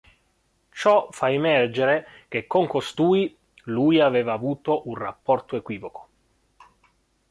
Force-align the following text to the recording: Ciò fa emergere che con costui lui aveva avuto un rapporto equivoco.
Ciò 0.71 1.09
fa 1.11 1.29
emergere 1.31 2.07
che 2.27 2.47
con 2.47 2.65
costui 2.65 3.37
lui 3.65 3.99
aveva 3.99 4.33
avuto 4.33 4.87
un 4.89 4.95
rapporto 4.95 5.55
equivoco. 5.55 6.09